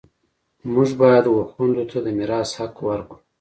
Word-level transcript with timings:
موږ 0.73 0.89
باید 1.01 1.25
و 1.29 1.35
خویندو 1.51 1.83
ته 1.91 1.97
د 2.05 2.07
میراث 2.17 2.49
حق 2.59 2.75
ورکړو 2.87 3.15